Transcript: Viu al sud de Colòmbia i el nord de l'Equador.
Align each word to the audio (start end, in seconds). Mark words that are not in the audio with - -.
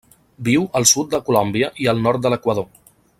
Viu 0.47 0.63
al 0.79 0.87
sud 0.93 1.11
de 1.11 1.19
Colòmbia 1.29 1.71
i 1.85 1.91
el 1.95 2.03
nord 2.09 2.25
de 2.25 2.33
l'Equador. 2.35 2.69